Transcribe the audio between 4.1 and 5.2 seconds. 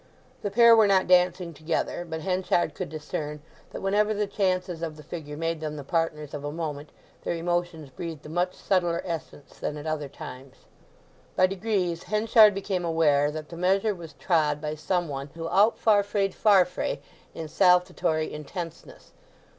the chances of the